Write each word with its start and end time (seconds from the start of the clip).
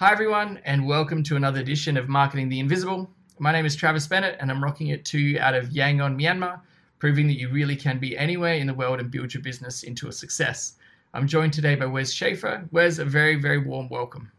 Hi, 0.00 0.12
everyone, 0.12 0.58
and 0.64 0.86
welcome 0.86 1.22
to 1.24 1.36
another 1.36 1.60
edition 1.60 1.98
of 1.98 2.08
Marketing 2.08 2.48
the 2.48 2.58
Invisible. 2.58 3.10
My 3.38 3.52
name 3.52 3.66
is 3.66 3.76
Travis 3.76 4.06
Bennett, 4.06 4.38
and 4.40 4.50
I'm 4.50 4.64
rocking 4.64 4.86
it 4.86 5.04
to 5.04 5.18
you 5.18 5.38
out 5.38 5.54
of 5.54 5.66
Yangon, 5.66 6.18
Myanmar, 6.18 6.58
proving 6.98 7.26
that 7.26 7.38
you 7.38 7.50
really 7.50 7.76
can 7.76 7.98
be 7.98 8.16
anywhere 8.16 8.54
in 8.54 8.66
the 8.66 8.72
world 8.72 8.98
and 8.98 9.10
build 9.10 9.34
your 9.34 9.42
business 9.42 9.82
into 9.82 10.08
a 10.08 10.12
success. 10.12 10.76
I'm 11.12 11.26
joined 11.26 11.52
today 11.52 11.74
by 11.74 11.84
Wes 11.84 12.12
Schaeffer. 12.12 12.66
Wes, 12.72 12.96
a 12.96 13.04
very, 13.04 13.34
very 13.34 13.58
warm 13.58 13.90
welcome. 13.90 14.32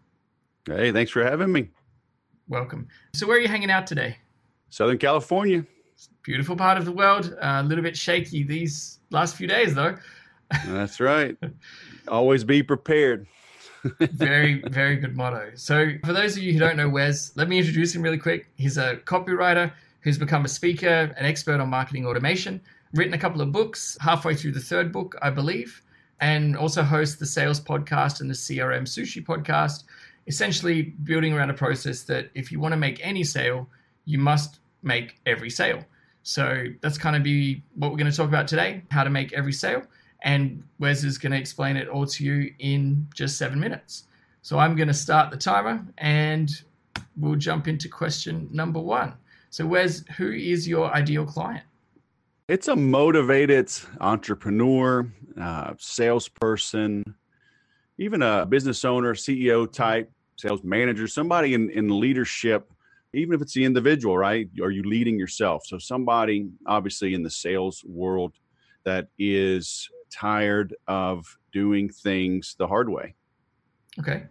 Hey, 0.66 0.92
thanks 0.92 1.12
for 1.12 1.24
having 1.24 1.52
me. 1.52 1.70
Welcome. 2.48 2.88
So, 3.14 3.28
where 3.28 3.38
are 3.38 3.40
you 3.40 3.48
hanging 3.48 3.70
out 3.70 3.86
today? 3.86 4.18
Southern 4.72 4.98
California. 4.98 5.64
Beautiful 6.24 6.56
part 6.56 6.80
of 6.80 6.86
the 6.86 6.92
world. 6.92 7.36
Uh, 7.40 7.62
a 7.62 7.64
little 7.64 7.84
bit 7.84 7.96
shaky 7.96 8.42
these 8.42 8.98
last 9.12 9.36
few 9.36 9.46
days, 9.46 9.76
though. 9.76 9.96
That's 10.66 11.00
right. 11.00 11.38
Always 12.08 12.44
be 12.44 12.64
prepared 12.64 13.28
very, 13.84 14.62
very 14.70 14.96
good 14.96 15.16
motto. 15.16 15.52
So, 15.56 15.94
for 16.06 16.14
those 16.14 16.38
of 16.38 16.44
you 16.44 16.54
who 16.54 16.60
don't 16.60 16.78
know 16.78 16.90
Wes, 16.90 17.32
let 17.36 17.50
me 17.50 17.58
introduce 17.58 17.96
him 17.96 18.02
really 18.02 18.18
quick. 18.18 18.48
He's 18.56 18.78
a 18.78 18.98
copywriter 18.98 19.72
who's 20.02 20.18
become 20.18 20.46
a 20.46 20.48
speaker, 20.48 21.14
an 21.18 21.26
expert 21.26 21.60
on 21.60 21.70
marketing 21.70 22.06
automation, 22.06 22.62
written 22.94 23.14
a 23.14 23.18
couple 23.18 23.42
of 23.42 23.52
books, 23.52 23.98
halfway 24.02 24.36
through 24.36 24.52
the 24.52 24.60
third 24.60 24.92
book, 24.92 25.16
I 25.22 25.30
believe, 25.30 25.82
and 26.20 26.56
also 26.56 26.84
hosts 26.84 27.16
the 27.16 27.26
Sales 27.26 27.60
Podcast 27.60 28.22
and 28.22 28.30
the 28.30 28.34
CRM 28.34 28.84
Sushi 28.84 29.24
Podcast, 29.24 29.84
essentially 30.28 30.94
building 31.04 31.34
around 31.34 31.50
a 31.50 31.56
process 31.56 32.04
that 32.04 32.30
if 32.36 32.52
you 32.52 32.60
want 32.60 32.74
to 32.74 32.78
make 32.78 33.00
any 33.06 33.24
sale, 33.24 33.68
you 34.06 34.18
must 34.18 34.60
make 34.84 35.20
every 35.26 35.50
sale. 35.50 35.84
So, 36.24 36.66
that's 36.82 36.98
kind 37.00 37.16
of 37.16 37.24
be 37.24 37.64
what 37.76 37.92
we're 37.92 37.98
going 37.98 38.12
to 38.12 38.16
talk 38.16 38.28
about 38.28 38.48
today 38.48 38.84
how 38.92 39.04
to 39.04 39.10
make 39.10 39.34
every 39.34 39.54
sale 39.54 39.84
and 40.22 40.64
Wes 40.80 41.04
is 41.04 41.18
going 41.18 41.32
to 41.32 41.38
explain 41.38 41.78
it 41.78 41.88
all 41.88 42.06
to 42.06 42.24
you 42.24 42.54
in 42.60 43.08
just 43.16 43.38
seven 43.38 43.60
minutes. 43.60 44.06
So 44.42 44.60
I'm 44.60 44.76
going 44.76 44.88
to 44.88 44.94
start 44.94 45.32
the 45.32 45.38
timer 45.38 45.86
and 45.98 46.52
we'll 47.18 47.36
jump 47.36 47.68
into 47.68 47.90
question 47.90 48.48
number 48.52 48.80
one. 48.80 49.14
So, 49.50 49.66
Wes, 49.66 50.04
who 50.18 50.32
is 50.32 50.68
your 50.68 50.94
ideal 50.94 51.26
client? 51.26 51.64
It's 52.48 52.68
a 52.70 52.76
motivated 52.76 53.72
entrepreneur, 54.00 55.12
uh, 55.40 55.74
salesperson, 55.78 57.04
even 57.98 58.22
a 58.22 58.46
business 58.46 58.86
owner, 58.86 59.14
CEO 59.14 59.72
type, 59.72 60.12
sales 60.38 60.64
manager, 60.64 61.08
somebody 61.08 61.54
in, 61.54 61.70
in 61.72 62.00
leadership, 62.00 62.72
even 63.14 63.34
if 63.36 63.42
it's 63.42 63.54
the 63.54 63.66
individual, 63.66 64.18
right? 64.18 64.50
Are 64.62 64.72
you 64.72 64.84
leading 64.84 65.20
yourself? 65.20 65.64
So, 65.66 65.78
somebody 65.78 66.50
obviously 66.66 67.14
in 67.14 67.24
the 67.24 67.30
sales 67.30 67.84
world 67.86 68.34
that 68.86 69.08
is 69.20 69.90
tired 70.12 70.76
of 70.88 71.38
doing 71.52 71.90
things 71.90 72.56
the 72.58 72.68
hard 72.68 72.90
way. 72.90 73.16
Okay. 74.00 74.24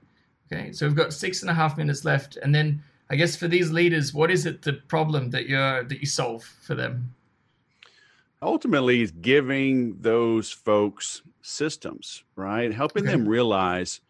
Okay. 0.53 0.73
So 0.73 0.86
we've 0.86 0.97
got 0.97 1.12
six 1.12 1.42
and 1.42 1.50
a 1.50 1.55
half 1.55 1.77
minutes 1.77 2.05
left. 2.05 2.36
And 2.36 2.55
then 2.55 2.83
I 3.11 3.17
guess 3.17 3.36
for 3.36 3.48
these 3.48 3.70
leaders, 3.70 4.14
what 4.14 4.31
is 4.31 4.47
it 4.47 4.62
the 4.62 4.75
problem 4.75 5.31
that 5.31 5.48
you're 5.48 5.84
that 5.84 6.01
you 6.01 6.06
solve 6.06 6.45
for 6.45 6.75
them? 6.75 7.14
Ultimately 8.42 9.03
is 9.03 9.11
giving 9.11 10.01
those 10.01 10.51
folks 10.51 11.23
systems, 11.42 12.25
right? 12.36 12.73
Helping 12.73 13.03
okay. 13.03 13.12
them 13.12 13.28
realize, 13.28 14.01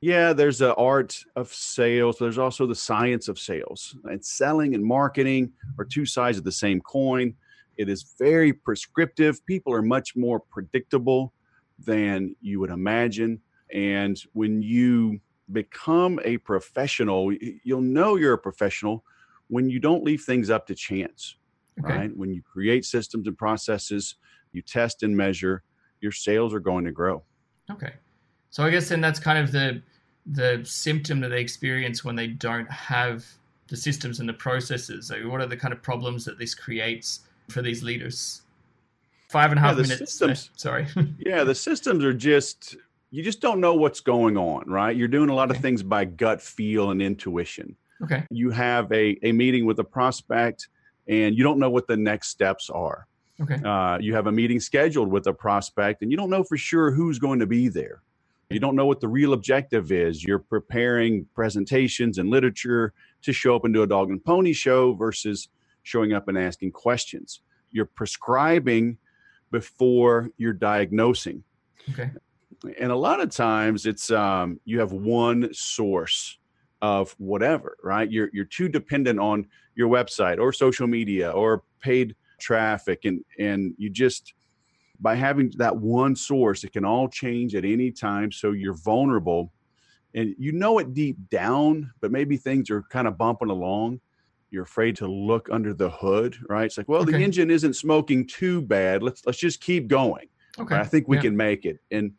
yeah, 0.00 0.32
there's 0.32 0.58
the 0.58 0.74
art 0.76 1.22
of 1.36 1.52
sales, 1.52 2.16
there's 2.18 2.38
also 2.38 2.66
the 2.66 2.74
science 2.74 3.28
of 3.28 3.38
sales. 3.38 3.96
And 4.04 4.24
selling 4.24 4.74
and 4.74 4.84
marketing 4.84 5.52
are 5.78 5.84
two 5.84 6.06
sides 6.06 6.38
of 6.38 6.44
the 6.44 6.52
same 6.52 6.80
coin. 6.80 7.34
It 7.76 7.88
is 7.88 8.14
very 8.18 8.52
prescriptive. 8.52 9.44
People 9.46 9.72
are 9.72 9.82
much 9.82 10.16
more 10.16 10.40
predictable 10.40 11.32
than 11.78 12.34
you 12.40 12.60
would 12.60 12.70
imagine. 12.70 13.40
And 13.72 14.20
when 14.32 14.62
you 14.62 15.20
become 15.52 16.20
a 16.24 16.38
professional, 16.38 17.32
you'll 17.64 17.80
know 17.80 18.16
you're 18.16 18.34
a 18.34 18.38
professional 18.38 19.04
when 19.48 19.68
you 19.68 19.78
don't 19.78 20.04
leave 20.04 20.22
things 20.22 20.50
up 20.50 20.66
to 20.66 20.74
chance, 20.74 21.36
okay. 21.82 21.94
right? 21.94 22.16
When 22.16 22.32
you 22.32 22.42
create 22.42 22.84
systems 22.84 23.26
and 23.26 23.36
processes, 23.36 24.16
you 24.52 24.62
test 24.62 25.02
and 25.02 25.16
measure, 25.16 25.62
your 26.00 26.12
sales 26.12 26.54
are 26.54 26.60
going 26.60 26.84
to 26.84 26.92
grow. 26.92 27.22
Okay. 27.70 27.94
So 28.50 28.62
I 28.62 28.70
guess 28.70 28.88
then 28.88 29.00
that's 29.00 29.18
kind 29.18 29.38
of 29.38 29.52
the 29.52 29.82
the 30.26 30.62
symptom 30.64 31.20
that 31.20 31.28
they 31.28 31.40
experience 31.40 32.02
when 32.02 32.16
they 32.16 32.26
don't 32.26 32.70
have 32.70 33.26
the 33.68 33.76
systems 33.76 34.20
and 34.20 34.28
the 34.28 34.34
processes. 34.34 35.08
So 35.08 35.16
what 35.28 35.40
are 35.40 35.46
the 35.46 35.56
kind 35.56 35.74
of 35.74 35.82
problems 35.82 36.24
that 36.24 36.38
this 36.38 36.54
creates 36.54 37.20
for 37.48 37.62
these 37.62 37.82
leaders. 37.82 38.42
Five 39.28 39.50
and 39.50 39.58
a 39.58 39.62
half 39.62 39.76
yeah, 39.76 39.82
minutes. 39.82 39.98
Systems, 39.98 40.50
sorry. 40.56 40.86
yeah, 41.18 41.44
the 41.44 41.54
systems 41.54 42.04
are 42.04 42.12
just 42.12 42.76
you 43.10 43.22
just 43.22 43.40
don't 43.40 43.60
know 43.60 43.74
what's 43.74 44.00
going 44.00 44.36
on, 44.36 44.68
right? 44.68 44.96
You're 44.96 45.08
doing 45.08 45.28
a 45.28 45.34
lot 45.34 45.50
okay. 45.50 45.56
of 45.56 45.62
things 45.62 45.82
by 45.82 46.04
gut 46.04 46.42
feel 46.42 46.90
and 46.90 47.00
intuition. 47.00 47.76
Okay. 48.02 48.24
You 48.30 48.50
have 48.50 48.90
a, 48.92 49.16
a 49.22 49.30
meeting 49.30 49.66
with 49.66 49.78
a 49.78 49.84
prospect 49.84 50.68
and 51.06 51.36
you 51.36 51.44
don't 51.44 51.60
know 51.60 51.70
what 51.70 51.86
the 51.86 51.96
next 51.96 52.28
steps 52.28 52.70
are. 52.70 53.06
Okay. 53.40 53.60
Uh, 53.64 53.98
you 53.98 54.14
have 54.14 54.26
a 54.26 54.32
meeting 54.32 54.58
scheduled 54.58 55.08
with 55.08 55.28
a 55.28 55.32
prospect 55.32 56.02
and 56.02 56.10
you 56.10 56.16
don't 56.16 56.28
know 56.30 56.42
for 56.42 56.56
sure 56.56 56.90
who's 56.90 57.20
going 57.20 57.38
to 57.38 57.46
be 57.46 57.68
there. 57.68 58.02
You 58.50 58.60
don't 58.60 58.76
know 58.76 58.86
what 58.86 59.00
the 59.00 59.08
real 59.08 59.32
objective 59.32 59.90
is. 59.90 60.22
You're 60.22 60.38
preparing 60.38 61.26
presentations 61.34 62.18
and 62.18 62.30
literature 62.30 62.92
to 63.22 63.32
show 63.32 63.56
up 63.56 63.64
and 63.64 63.72
do 63.72 63.82
a 63.82 63.86
dog 63.86 64.10
and 64.10 64.24
pony 64.24 64.52
show 64.52 64.92
versus 64.92 65.48
showing 65.84 66.12
up 66.12 66.26
and 66.26 66.36
asking 66.36 66.72
questions. 66.72 67.40
You're 67.70 67.86
prescribing 67.86 68.98
before 69.52 70.30
you're 70.36 70.52
diagnosing. 70.52 71.44
Okay. 71.90 72.10
And 72.80 72.90
a 72.90 72.96
lot 72.96 73.20
of 73.20 73.30
times 73.30 73.86
it's 73.86 74.10
um, 74.10 74.58
you 74.64 74.80
have 74.80 74.90
one 74.92 75.52
source 75.52 76.38
of 76.82 77.14
whatever, 77.18 77.76
right? 77.82 78.10
You're 78.10 78.30
you're 78.32 78.46
too 78.46 78.68
dependent 78.68 79.20
on 79.20 79.46
your 79.76 79.88
website 79.88 80.38
or 80.38 80.52
social 80.52 80.86
media 80.86 81.30
or 81.30 81.62
paid 81.80 82.16
traffic, 82.40 83.04
and 83.04 83.24
and 83.38 83.74
you 83.76 83.90
just 83.90 84.34
by 85.00 85.14
having 85.14 85.52
that 85.58 85.76
one 85.76 86.16
source, 86.16 86.64
it 86.64 86.72
can 86.72 86.84
all 86.84 87.08
change 87.08 87.54
at 87.54 87.64
any 87.64 87.90
time. 87.90 88.32
So 88.32 88.52
you're 88.52 88.74
vulnerable, 88.74 89.52
and 90.14 90.34
you 90.38 90.52
know 90.52 90.78
it 90.78 90.94
deep 90.94 91.16
down, 91.30 91.92
but 92.00 92.10
maybe 92.10 92.36
things 92.36 92.70
are 92.70 92.82
kind 92.82 93.06
of 93.06 93.18
bumping 93.18 93.50
along 93.50 94.00
you're 94.54 94.62
afraid 94.62 94.96
to 94.96 95.08
look 95.08 95.48
under 95.50 95.74
the 95.74 95.90
hood, 95.90 96.38
right? 96.48 96.66
It's 96.66 96.78
like, 96.78 96.88
well, 96.88 97.02
okay. 97.02 97.12
the 97.12 97.18
engine 97.18 97.50
isn't 97.50 97.74
smoking 97.74 98.26
too 98.26 98.62
bad. 98.62 99.02
Let's 99.02 99.26
let's 99.26 99.38
just 99.38 99.60
keep 99.60 99.88
going. 99.88 100.28
Okay. 100.58 100.76
I 100.76 100.84
think 100.84 101.08
we 101.08 101.16
yeah. 101.16 101.22
can 101.22 101.36
make 101.36 101.66
it 101.66 101.80
and 101.90 102.12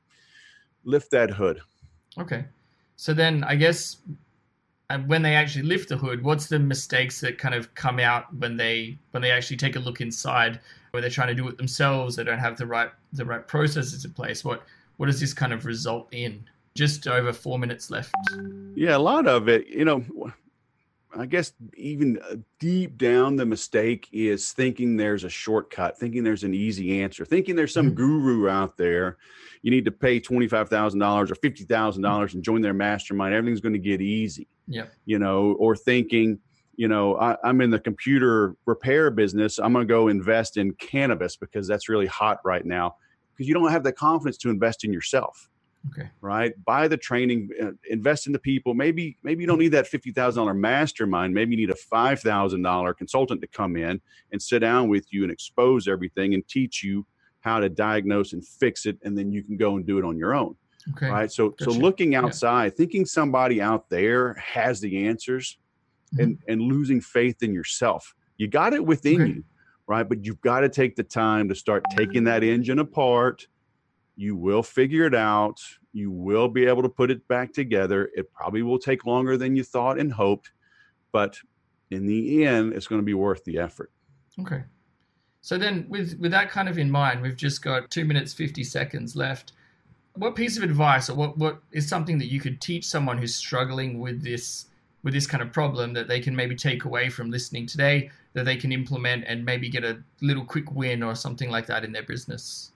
lift 0.84 1.12
that 1.12 1.32
hood. 1.32 1.62
Okay. 2.18 2.46
So 2.98 3.14
then 3.14 3.44
I 3.46 3.56
guess 3.56 3.98
when 5.08 5.22
they 5.22 5.36
actually 5.36 5.64
lift 5.64 5.90
the 5.90 5.98
hood, 5.98 6.24
what's 6.24 6.48
the 6.48 6.60
mistakes 6.60 7.22
that 7.22 7.38
kind 7.38 7.56
of 7.56 7.74
come 7.74 8.00
out 8.00 8.34
when 8.36 8.58
they 8.58 8.98
when 9.12 9.24
they 9.24 9.32
actually 9.32 9.58
take 9.58 9.78
a 9.78 9.80
look 9.80 10.02
inside, 10.02 10.60
where 10.92 11.02
they're 11.02 11.10
trying 11.10 11.30
to 11.30 11.36
do 11.36 11.48
it 11.48 11.58
themselves, 11.58 12.18
they 12.18 12.24
don't 12.26 12.40
have 12.40 12.58
the 12.58 12.68
right 12.68 12.92
the 13.14 13.26
right 13.26 13.48
processes 13.48 14.04
in 14.04 14.12
place. 14.12 14.44
What 14.44 14.64
what 14.98 15.08
does 15.08 15.20
this 15.20 15.34
kind 15.34 15.54
of 15.54 15.66
result 15.66 16.10
in? 16.12 16.44
Just 16.76 17.08
over 17.08 17.32
four 17.32 17.58
minutes 17.58 17.90
left. 17.90 18.14
Yeah, 18.76 18.98
a 18.98 19.00
lot 19.00 19.28
of 19.28 19.48
it. 19.48 19.68
You 19.68 19.86
know, 19.86 20.04
I 21.18 21.26
guess 21.26 21.54
even 21.76 22.20
uh, 22.30 22.36
deep 22.60 22.98
down, 22.98 23.36
the 23.36 23.46
mistake 23.46 24.10
is 24.12 24.52
thinking 24.52 24.98
there's 24.98 25.24
a 25.24 25.30
shortcut, 25.30 25.98
thinking 25.98 26.24
there's 26.24 26.44
an 26.44 26.54
easy 26.54 27.02
answer, 27.02 27.26
thinking 27.26 27.56
there's 27.56 27.74
some 27.74 27.88
mm-hmm. 27.88 27.96
guru 27.96 28.50
out 28.50 28.78
there. 28.78 29.18
You 29.62 29.72
need 29.72 29.86
to 29.86 29.92
pay 29.92 30.20
twenty 30.20 30.48
five 30.48 30.70
thousand 30.70 31.00
dollars 31.00 31.32
or 31.32 31.36
fifty 31.36 31.64
thousand 31.64 32.04
dollars 32.04 32.34
and 32.34 32.44
join 32.44 32.62
their 32.62 32.74
mastermind. 32.74 33.34
Everything's 33.34 33.62
going 33.62 33.74
to 33.74 33.80
get 33.80 34.02
easy. 34.02 34.48
Yeah. 34.68 34.86
You 35.06 35.20
know, 35.20 35.54
or 35.54 35.76
thinking, 35.76 36.40
you 36.76 36.88
know, 36.88 37.18
I, 37.18 37.38
I'm 37.44 37.62
in 37.62 37.70
the 37.70 37.80
computer 37.80 38.56
repair 38.66 39.10
business. 39.10 39.58
I'm 39.58 39.74
going 39.74 39.88
to 39.88 39.92
go 39.92 40.08
invest 40.10 40.58
in 40.58 40.74
cannabis 40.74 41.36
because 41.36 41.68
that's 41.68 41.90
really 41.90 42.08
hot 42.08 42.40
right 42.44 42.66
now. 42.66 42.96
Because 43.34 43.48
you 43.48 43.54
don't 43.54 43.72
have 43.72 43.84
the 43.84 43.92
confidence 43.92 44.38
to 44.40 44.50
invest 44.50 44.84
in 44.84 44.94
yourself. 44.94 45.50
Okay. 45.92 46.10
Right. 46.22 46.54
Buy 46.66 46.88
the 46.88 46.98
training, 46.98 47.50
uh, 47.62 47.72
invest 47.90 48.28
in 48.28 48.34
the 48.34 48.40
people. 48.40 48.74
Maybe 48.74 49.18
maybe 49.24 49.42
you 49.44 49.48
don't 49.48 49.60
need 49.60 49.70
that 49.70 49.88
fifty 49.88 50.12
thousand 50.12 50.42
dollar 50.42 50.54
mastermind. 50.54 51.34
Maybe 51.34 51.52
you 51.52 51.58
need 51.58 51.70
a 51.70 51.76
five 51.76 52.20
thousand 52.22 52.62
dollar 52.62 52.94
consultant 52.94 53.42
to 53.42 53.48
come 53.48 53.76
in 53.76 54.02
and 54.32 54.42
sit 54.42 54.60
down 54.60 54.90
with 54.90 55.06
you 55.12 55.24
and 55.24 55.32
expose 55.32 55.88
everything 55.88 56.34
and 56.34 56.48
teach 56.48 56.84
you 56.84 57.06
how 57.42 57.60
to 57.60 57.70
diagnose 57.70 58.34
and 58.34 58.46
fix 58.46 58.86
it, 58.86 58.98
and 59.04 59.18
then 59.18 59.32
you 59.32 59.44
can 59.44 59.58
go 59.58 59.76
and 59.76 59.86
do 59.86 60.00
it 60.00 60.06
on 60.06 60.18
your 60.18 60.34
own. 60.34 60.56
Okay. 60.92 61.10
Right. 61.10 61.32
So 61.32 61.50
gotcha. 61.50 61.66
so 61.66 61.72
looking 61.72 62.16
outside, 62.16 62.66
yeah. 62.66 62.78
thinking 62.78 63.06
somebody 63.06 63.62
out 63.62 63.90
there 63.90 64.34
has 64.36 64.80
the 64.80 65.08
answers, 65.08 65.58
mm-hmm. 66.14 66.24
and 66.24 66.40
and 66.48 66.62
losing 66.62 67.02
faith 67.02 67.44
in 67.44 67.54
yourself. 67.54 68.16
You 68.38 68.48
got 68.48 68.74
it 68.74 68.86
within 68.86 69.22
okay. 69.22 69.32
you, 69.34 69.44
right? 69.88 70.08
But 70.08 70.26
you've 70.26 70.42
got 70.42 70.62
to 70.62 70.70
take 70.70 70.96
the 70.96 71.04
time 71.04 71.48
to 71.50 71.56
start 71.56 71.84
taking 71.96 72.24
that 72.26 72.44
engine 72.44 72.80
apart 72.80 73.48
you 74.16 74.36
will 74.36 74.64
figure 74.64 75.06
it 75.06 75.16
out. 75.16 75.60
You 75.94 76.12
will 76.12 76.48
be 76.48 76.66
able 76.66 76.82
to 76.84 76.90
put 76.90 77.12
it 77.12 77.28
back 77.28 77.54
together. 77.54 78.10
It 78.16 78.32
probably 78.34 78.62
will 78.64 78.80
take 78.80 79.06
longer 79.06 79.38
than 79.38 79.56
you 79.56 79.64
thought 79.64 80.00
and 80.00 80.12
hoped, 80.12 80.52
but 81.12 81.38
in 81.92 82.06
the 82.06 82.46
end, 82.46 82.74
it's 82.74 82.88
going 82.88 83.02
to 83.02 83.06
be 83.06 83.14
worth 83.14 83.44
the 83.44 83.58
effort. 83.60 83.92
Okay. 84.40 84.64
So 85.42 85.58
then, 85.58 85.86
with 85.90 86.18
with 86.20 86.32
that 86.32 86.50
kind 86.50 86.68
of 86.68 86.78
in 86.78 86.90
mind, 86.90 87.22
we've 87.22 87.38
just 87.38 87.62
got 87.62 87.92
two 87.92 88.04
minutes 88.06 88.34
fifty 88.34 88.64
seconds 88.64 89.16
left. 89.16 89.54
what 90.18 90.36
piece 90.36 90.58
of 90.58 90.64
advice 90.64 91.10
or 91.10 91.16
what, 91.16 91.38
what 91.38 91.62
is 91.72 91.88
something 91.88 92.18
that 92.18 92.32
you 92.32 92.40
could 92.40 92.62
teach 92.62 92.86
someone 92.86 93.18
who's 93.18 93.36
struggling 93.36 94.00
with 94.00 94.24
this 94.24 94.68
with 95.04 95.14
this 95.14 95.28
kind 95.28 95.44
of 95.44 95.52
problem 95.54 95.94
that 95.94 96.08
they 96.08 96.20
can 96.20 96.36
maybe 96.36 96.56
take 96.56 96.86
away 96.86 97.10
from 97.10 97.30
listening 97.30 97.68
today 97.68 98.10
that 98.34 98.44
they 98.44 98.56
can 98.56 98.72
implement 98.72 99.24
and 99.28 99.46
maybe 99.46 99.70
get 99.70 99.84
a 99.84 100.02
little 100.22 100.44
quick 100.44 100.72
win 100.72 101.04
or 101.04 101.16
something 101.16 101.50
like 101.52 101.68
that 101.68 101.86
in 101.86 101.92
their 101.92 102.04
business? 102.04 102.72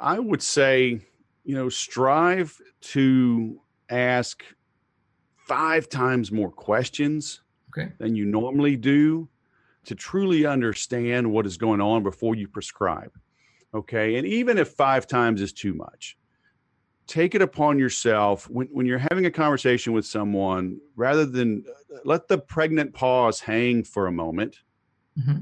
I 0.00 0.18
would 0.18 0.42
say, 0.42 1.00
you 1.44 1.54
know, 1.54 1.68
strive 1.68 2.58
to 2.80 3.60
ask 3.90 4.42
five 5.46 5.88
times 5.88 6.32
more 6.32 6.50
questions 6.50 7.42
okay. 7.68 7.92
than 7.98 8.16
you 8.16 8.24
normally 8.24 8.76
do 8.76 9.28
to 9.84 9.94
truly 9.94 10.46
understand 10.46 11.30
what 11.30 11.46
is 11.46 11.58
going 11.58 11.80
on 11.80 12.02
before 12.02 12.34
you 12.34 12.48
prescribe. 12.48 13.12
Okay. 13.74 14.16
And 14.16 14.26
even 14.26 14.56
if 14.58 14.68
five 14.68 15.06
times 15.06 15.42
is 15.42 15.52
too 15.52 15.74
much, 15.74 16.16
take 17.06 17.34
it 17.34 17.42
upon 17.42 17.78
yourself 17.78 18.48
when, 18.48 18.68
when 18.68 18.86
you're 18.86 18.98
having 18.98 19.26
a 19.26 19.30
conversation 19.30 19.92
with 19.92 20.06
someone 20.06 20.78
rather 20.96 21.26
than 21.26 21.64
uh, 21.68 21.98
let 22.04 22.26
the 22.26 22.38
pregnant 22.38 22.94
pause 22.94 23.40
hang 23.40 23.84
for 23.84 24.06
a 24.06 24.12
moment 24.12 24.60
mm-hmm. 25.18 25.40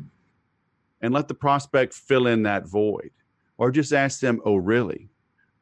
and 1.01 1.15
let 1.15 1.29
the 1.29 1.35
prospect 1.35 1.93
fill 1.93 2.27
in 2.27 2.43
that 2.43 2.67
void 2.67 3.11
or 3.59 3.71
just 3.71 3.93
ask 3.93 4.21
them 4.21 4.41
oh 4.45 4.57
really 4.57 5.11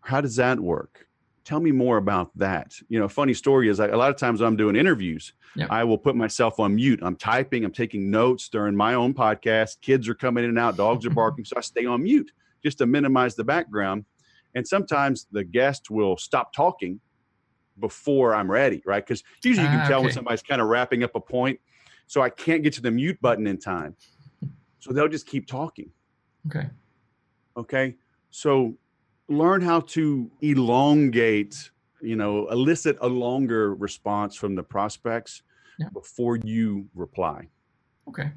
how 0.01 0.21
does 0.21 0.37
that 0.37 0.61
work 0.61 1.07
tell 1.45 1.61
me 1.61 1.73
more 1.73 1.97
about 1.97 2.31
that 2.37 2.73
you 2.89 2.99
know 2.99 3.09
funny 3.09 3.35
story 3.35 3.69
is 3.69 3.81
I, 3.81 3.89
a 3.89 3.97
lot 3.97 4.11
of 4.11 4.17
times 4.17 4.41
when 4.41 4.47
i'm 4.49 4.57
doing 4.57 4.77
interviews 4.77 5.33
yep. 5.57 5.71
i 5.71 5.83
will 5.85 5.99
put 5.99 6.15
myself 6.15 6.61
on 6.61 6.75
mute 6.75 7.01
i'm 7.03 7.17
typing 7.17 7.65
i'm 7.65 7.73
taking 7.73 8.11
notes 8.11 8.49
during 8.49 8.77
my 8.77 8.95
own 8.95 9.15
podcast 9.15 9.81
kids 9.81 10.09
are 10.09 10.15
coming 10.15 10.45
in 10.45 10.51
and 10.51 10.59
out 10.59 10.77
dogs 10.77 11.05
are 11.05 11.11
barking 11.11 11.45
so 11.45 11.57
i 11.57 11.61
stay 11.61 11.87
on 11.87 12.03
mute 12.03 12.31
just 12.63 12.79
to 12.79 12.87
minimize 12.87 13.35
the 13.35 13.45
background 13.45 14.05
and 14.55 14.67
sometimes 14.67 15.27
the 15.33 15.45
guest 15.45 15.91
will 15.91 16.17
stop 16.17 16.53
talking 16.55 17.01
before 17.79 18.35
I'm 18.35 18.51
ready, 18.51 18.83
right? 18.87 19.05
Because 19.05 19.23
usually 19.45 19.67
you 19.67 19.71
can 19.71 19.81
ah, 19.81 19.89
tell 19.89 19.99
okay. 19.99 20.07
when 20.07 20.15
somebody's 20.15 20.43
kind 20.43 20.61
of 20.61 20.69
wrapping 20.69 21.03
up 21.03 21.15
a 21.15 21.21
point. 21.21 21.61
So 22.07 22.23
I 22.23 22.31
can't 22.31 22.63
get 22.63 22.73
to 22.75 22.81
the 22.81 22.91
mute 22.91 23.21
button 23.21 23.47
in 23.47 23.59
time. 23.59 23.97
So 24.79 24.93
they'll 24.93 25.09
just 25.09 25.27
keep 25.27 25.47
talking. 25.47 25.91
Okay. 26.47 26.69
Okay. 27.57 27.95
So 28.31 28.75
learn 29.29 29.61
how 29.61 29.81
to 29.81 30.31
elongate, 30.41 31.71
you 32.01 32.17
know, 32.17 32.49
elicit 32.49 32.97
a 33.01 33.09
longer 33.09 33.75
response 33.75 34.37
from 34.37 34.55
the 34.55 34.63
prospects 34.63 35.43
yeah. 35.79 35.89
before 35.93 36.37
you 36.37 36.87
reply. 36.95 37.49
Okay. 38.09 38.31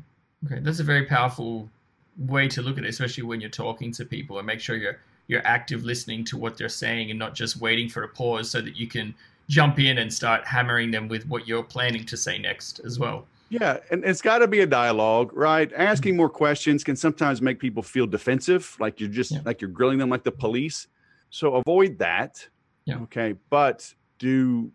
Okay. 0.46 0.60
That's 0.62 0.80
a 0.80 0.84
very 0.84 1.06
powerful 1.06 1.70
way 2.18 2.48
to 2.50 2.62
look 2.62 2.78
at 2.78 2.86
it, 2.86 2.90
especially 2.90 3.24
when 3.24 3.42
you're 3.42 3.50
talking 3.50 3.92
to 3.94 4.06
people 4.06 4.38
and 4.38 4.48
make 4.48 4.60
sure 4.60 4.76
you're 4.76 5.00
you're 5.28 5.46
active 5.46 5.84
listening 5.84 6.24
to 6.26 6.38
what 6.38 6.58
they're 6.58 6.68
saying 6.68 7.12
and 7.12 7.20
not 7.20 7.36
just 7.36 7.62
waiting 7.62 7.88
for 7.88 8.04
a 8.04 8.08
pause 8.08 8.50
so 8.50 8.62
that 8.62 8.76
you 8.76 8.88
can 8.88 9.14
jump 9.48 9.80
in 9.80 10.00
and 10.00 10.12
start 10.12 10.44
hammering 10.46 10.90
them 10.90 11.08
with 11.08 11.28
what 11.28 11.48
you're 11.48 11.64
planning 11.64 12.04
to 12.04 12.18
say 12.18 12.40
next 12.40 12.80
as 12.84 12.98
well. 12.98 13.28
Yeah, 13.50 13.80
and 13.90 14.06
it's 14.06 14.22
got 14.22 14.40
to 14.40 14.48
be 14.48 14.60
a 14.60 14.68
dialogue, 14.68 15.32
right? 15.34 15.72
Asking 15.76 16.16
more 16.16 16.30
questions 16.30 16.84
can 16.84 16.96
sometimes 16.96 17.42
make 17.42 17.60
people 17.60 17.82
feel 17.82 18.06
defensive, 18.06 18.76
like 18.80 19.00
you're 19.00 19.10
just 19.10 19.32
yeah. 19.32 19.40
like 19.44 19.62
you're 19.62 19.72
grilling 19.72 19.98
them 19.98 20.10
like 20.10 20.24
the 20.24 20.32
police. 20.32 20.88
So 21.32 21.56
avoid 21.56 21.98
that. 22.00 22.48
Yeah. 22.86 23.00
Okay, 23.02 23.36
but 23.50 23.94
do 24.20 24.72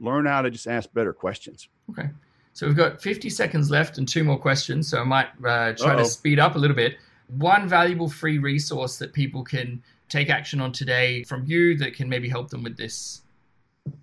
learn 0.00 0.26
how 0.26 0.42
to 0.42 0.50
just 0.50 0.66
ask 0.66 0.92
better 0.92 1.12
questions. 1.12 1.68
Okay. 1.90 2.10
So 2.52 2.66
we've 2.66 2.76
got 2.76 3.00
50 3.00 3.30
seconds 3.30 3.70
left 3.70 3.98
and 3.98 4.08
two 4.08 4.24
more 4.24 4.38
questions. 4.38 4.88
So 4.88 5.00
I 5.00 5.04
might 5.04 5.28
uh, 5.44 5.74
try 5.74 5.94
Uh-oh. 5.94 5.98
to 5.98 6.04
speed 6.04 6.40
up 6.40 6.56
a 6.56 6.58
little 6.58 6.76
bit 6.76 6.96
one 7.28 7.68
valuable 7.68 8.08
free 8.08 8.38
resource 8.38 8.98
that 8.98 9.12
people 9.12 9.44
can 9.44 9.82
take 10.08 10.30
action 10.30 10.60
on 10.60 10.72
today 10.72 11.22
from 11.24 11.44
you 11.44 11.76
that 11.76 11.94
can 11.94 12.08
maybe 12.08 12.28
help 12.28 12.50
them 12.50 12.62
with 12.62 12.76
this? 12.76 13.22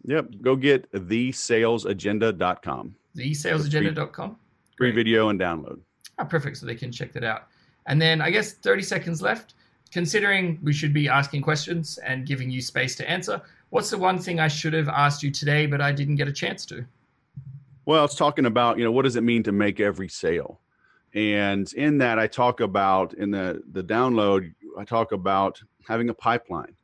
Yep. 0.06 0.42
Go 0.42 0.56
get 0.56 0.92
thesalesagenda.com. 0.92 2.96
Thesalesagenda.com. 3.16 4.38
Free 4.78 4.92
video 4.92 5.30
and 5.30 5.40
download. 5.40 5.80
Oh, 6.20 6.26
perfect. 6.26 6.58
So 6.58 6.66
they 6.66 6.76
can 6.76 6.92
check 6.92 7.14
that 7.14 7.24
out. 7.24 7.48
And 7.88 8.02
then 8.02 8.22
I 8.22 8.30
guess 8.30 8.54
30 8.54 8.84
seconds 8.84 9.22
left. 9.22 9.54
Considering 9.92 10.60
we 10.62 10.74
should 10.74 10.94
be 10.94 11.08
asking 11.08 11.42
questions 11.42 12.00
and 12.00 12.26
giving 12.26 12.50
you 12.50 12.62
space 12.62 12.96
to 12.98 13.10
answer, 13.10 13.42
what's 13.70 13.90
the 13.90 13.98
one 13.98 14.18
thing 14.18 14.40
I 14.40 14.48
should 14.48 14.74
have 14.74 14.90
asked 14.90 15.24
you 15.24 15.32
today, 15.32 15.68
but 15.68 15.80
I 15.80 15.92
didn't 15.92 16.16
get 16.16 16.28
a 16.28 16.34
chance 16.34 16.66
to? 16.66 16.86
Well, 17.86 18.04
it's 18.04 18.16
talking 18.16 18.46
about, 18.46 18.78
you 18.78 18.84
know, 18.84 18.92
what 18.92 19.04
does 19.04 19.16
it 19.16 19.22
mean 19.22 19.44
to 19.44 19.52
make 19.52 19.80
every 19.80 20.10
sale? 20.10 20.60
and 21.16 21.72
in 21.74 21.98
that 21.98 22.20
i 22.20 22.28
talk 22.28 22.60
about 22.60 23.14
in 23.16 23.32
the 23.32 23.64
the 23.72 23.84
download 23.84 24.54
i 24.78 24.84
talk 24.84 25.14
about 25.14 25.60
having 25.88 26.10
a 26.10 26.14
pipeline 26.14 26.76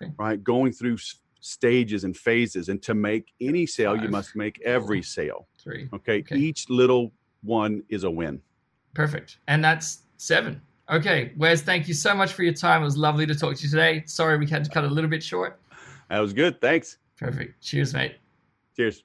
okay. 0.00 0.12
right 0.16 0.42
going 0.42 0.72
through 0.72 0.96
stages 1.40 2.04
and 2.04 2.16
phases 2.16 2.68
and 2.68 2.82
to 2.82 2.94
make 2.94 3.32
any 3.40 3.66
sale 3.66 3.94
Five, 3.94 4.04
you 4.04 4.08
must 4.10 4.36
make 4.36 4.60
every 4.62 5.02
sale. 5.02 5.48
Three. 5.62 5.88
Okay? 5.92 6.20
okay. 6.20 6.36
each 6.36 6.68
little 6.68 7.12
one 7.42 7.82
is 7.88 8.04
a 8.04 8.10
win. 8.10 8.40
Perfect. 8.94 9.38
And 9.48 9.64
that's 9.64 10.02
seven. 10.16 10.60
Okay 10.90 11.32
wes 11.36 11.62
thank 11.62 11.86
you 11.86 11.94
so 11.94 12.14
much 12.14 12.32
for 12.32 12.42
your 12.42 12.54
time. 12.54 12.82
It 12.82 12.84
was 12.84 12.96
lovely 12.96 13.26
to 13.26 13.34
talk 13.34 13.56
to 13.56 13.62
you 13.62 13.70
today. 13.70 14.02
Sorry 14.06 14.36
we 14.38 14.46
had 14.46 14.64
to 14.64 14.70
cut 14.70 14.84
a 14.84 14.88
little 14.88 15.10
bit 15.10 15.22
short. 15.22 15.60
That 16.08 16.18
was 16.18 16.32
good. 16.32 16.60
Thanks. 16.60 16.98
Perfect. 17.16 17.62
Cheers 17.62 17.94
mate. 17.94 18.16
Cheers 18.76 19.04